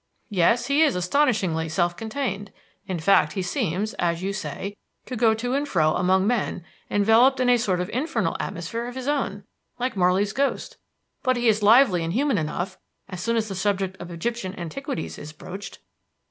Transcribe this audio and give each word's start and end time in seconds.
"Yes; 0.31 0.65
he 0.65 0.81
is 0.81 0.95
astonishingly 0.95 1.69
self 1.69 1.95
contained; 1.95 2.51
in 2.87 2.97
fact, 2.97 3.33
he 3.33 3.43
seems, 3.43 3.93
as 3.99 4.23
you 4.23 4.33
say, 4.33 4.75
to 5.05 5.15
go 5.15 5.35
to 5.35 5.53
and 5.53 5.69
fro 5.69 5.93
among 5.93 6.25
men, 6.25 6.63
enveloped 6.89 7.39
in 7.39 7.49
a 7.49 7.57
sort 7.57 7.79
of 7.79 7.87
infernal 7.91 8.35
atmosphere 8.39 8.87
of 8.87 8.95
his 8.95 9.07
own, 9.07 9.43
like 9.77 9.95
Marley's 9.95 10.33
ghost. 10.33 10.77
But 11.21 11.37
he 11.37 11.47
is 11.47 11.61
lively 11.61 12.03
and 12.03 12.13
human 12.13 12.39
enough 12.39 12.79
as 13.09 13.21
soon 13.21 13.35
as 13.35 13.47
the 13.47 13.53
subject 13.53 13.95
of 14.01 14.09
Egyptian 14.09 14.57
antiquities 14.59 15.19
is 15.19 15.33
broached." 15.33 15.77